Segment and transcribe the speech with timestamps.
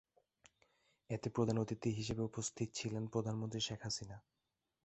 [1.09, 4.17] এতে প্রধান অতিথি হিসেবে উপস্থিত ছিলেন প্রধানমন্ত্রী শেখ হাসিনা।